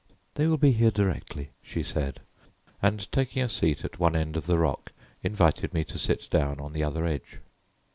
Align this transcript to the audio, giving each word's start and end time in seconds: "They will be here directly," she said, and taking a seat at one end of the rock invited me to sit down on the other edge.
"They 0.33 0.47
will 0.47 0.57
be 0.57 0.71
here 0.71 0.89
directly," 0.89 1.51
she 1.61 1.83
said, 1.83 2.21
and 2.81 3.11
taking 3.11 3.43
a 3.43 3.47
seat 3.47 3.85
at 3.85 3.99
one 3.99 4.15
end 4.15 4.35
of 4.35 4.47
the 4.47 4.57
rock 4.57 4.93
invited 5.21 5.75
me 5.75 5.83
to 5.83 5.99
sit 5.99 6.27
down 6.31 6.59
on 6.59 6.73
the 6.73 6.83
other 6.83 7.05
edge. 7.05 7.37